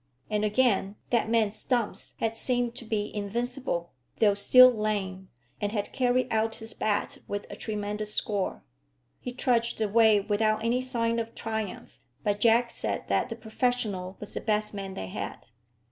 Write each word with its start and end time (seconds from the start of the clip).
And 0.31 0.43
again, 0.43 0.95
that 1.11 1.29
man 1.29 1.51
Stumps 1.51 2.15
had 2.17 2.35
seemed 2.35 2.73
to 2.77 2.85
be 2.85 3.15
invincible, 3.15 3.91
though 4.19 4.33
still 4.33 4.71
lame, 4.71 5.29
and 5.61 5.71
had 5.71 5.93
carried 5.93 6.27
out 6.33 6.55
his 6.55 6.73
bat 6.73 7.19
with 7.27 7.45
a 7.51 7.55
tremendous 7.55 8.11
score. 8.11 8.63
He 9.19 9.31
trudged 9.31 9.79
away 9.79 10.19
without 10.19 10.63
any 10.63 10.81
sign 10.81 11.19
of 11.19 11.35
triumph; 11.35 11.99
but 12.23 12.39
Jack 12.39 12.71
said 12.71 13.09
that 13.09 13.29
the 13.29 13.35
professional 13.35 14.17
was 14.19 14.33
the 14.33 14.41
best 14.41 14.73
man 14.73 14.95
they 14.95 15.05
had. 15.05 15.45